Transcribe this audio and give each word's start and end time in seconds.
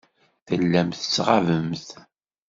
Tellamt 0.47 0.97
tettɣabemt. 1.01 1.87